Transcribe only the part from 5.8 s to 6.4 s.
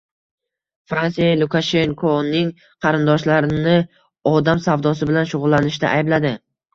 aybladi